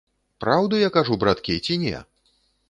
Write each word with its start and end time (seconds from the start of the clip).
Праўду 0.43 0.79
я 0.83 0.89
кажу, 0.95 1.17
браткі, 1.25 1.59
ці 1.67 1.79
не? 1.85 2.01